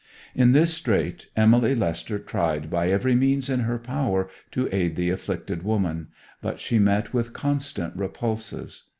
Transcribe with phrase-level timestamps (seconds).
[0.33, 5.11] In this strait Emily Lester tried by every means in her power to aid the
[5.11, 6.07] afflicted woman;
[6.41, 8.85] but she met with constant repulses.